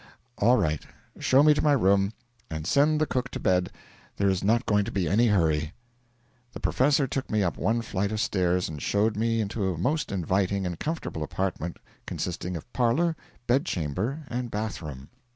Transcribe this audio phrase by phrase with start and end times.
[0.39, 0.81] 'All right.
[1.19, 2.11] Show me to my room,
[2.49, 3.71] and send the cook to bed;
[4.17, 5.73] there is not going to be any hurry.'
[6.53, 10.11] The professor took me up one flight of stairs and showed me into a most
[10.11, 11.77] inviting and comfortable apartment
[12.07, 15.09] consisting of parlour, bedchamber, and bathroom.